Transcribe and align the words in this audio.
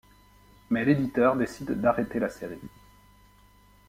Mais 0.71 0.83
l'éditeur 0.83 1.35
décide 1.35 1.79
d'arrêter 1.79 2.17
la 2.19 2.29
série. 2.29 2.57